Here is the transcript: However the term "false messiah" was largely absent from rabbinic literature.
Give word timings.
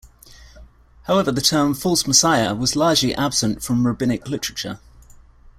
However 1.03 1.31
the 1.31 1.41
term 1.41 1.75
"false 1.75 2.07
messiah" 2.07 2.55
was 2.55 2.75
largely 2.75 3.13
absent 3.13 3.61
from 3.61 3.85
rabbinic 3.85 4.27
literature. 4.27 4.79